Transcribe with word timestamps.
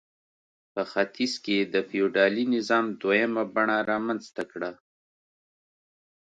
په 0.73 0.81
ختیځ 0.91 1.33
کې 1.43 1.53
یې 1.59 1.65
د 1.73 1.75
فیوډالي 1.89 2.45
نظام 2.55 2.85
دویمه 3.01 3.43
بڼه 3.55 3.77
رامنځته 3.91 4.43
کړه. 4.51 4.71